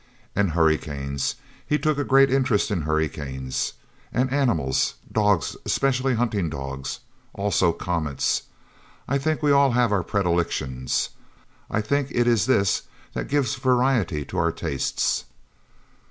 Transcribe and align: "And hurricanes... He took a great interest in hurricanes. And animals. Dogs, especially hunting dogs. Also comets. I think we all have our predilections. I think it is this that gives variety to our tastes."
"And 0.35 0.49
hurricanes... 0.53 1.35
He 1.63 1.77
took 1.77 1.99
a 1.99 2.03
great 2.03 2.31
interest 2.31 2.71
in 2.71 2.81
hurricanes. 2.81 3.73
And 4.11 4.33
animals. 4.33 4.95
Dogs, 5.11 5.55
especially 5.63 6.15
hunting 6.15 6.49
dogs. 6.49 7.01
Also 7.35 7.71
comets. 7.71 8.41
I 9.07 9.19
think 9.19 9.43
we 9.43 9.51
all 9.51 9.73
have 9.73 9.91
our 9.91 10.01
predilections. 10.03 11.09
I 11.69 11.81
think 11.81 12.07
it 12.09 12.25
is 12.25 12.47
this 12.47 12.81
that 13.13 13.27
gives 13.29 13.53
variety 13.53 14.25
to 14.25 14.39
our 14.39 14.51
tastes." 14.51 15.25